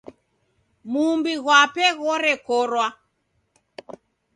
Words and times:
Mumbi 0.91 1.33
ghwape 1.43 1.85
ghorekorwa. 1.99 2.85